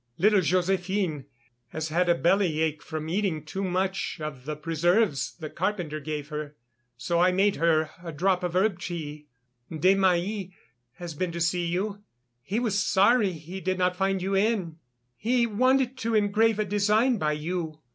[0.17, 1.25] Little Joséphine
[1.67, 6.29] has had a belly ache from eating too much of the preserves the carpenter gave
[6.29, 6.55] her.
[6.97, 9.27] So I made her a drop of herb tea....
[9.71, 10.53] Desmahis
[10.93, 12.01] has been to see you;
[12.41, 14.77] he was sorry he did not find you in.
[15.17, 17.79] He wanted to engrave a design by you.